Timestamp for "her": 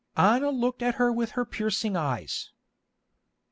0.95-1.13, 1.37-1.45